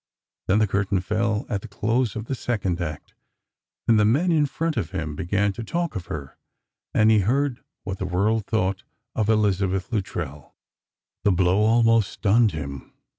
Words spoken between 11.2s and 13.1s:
The blow almost stunned him.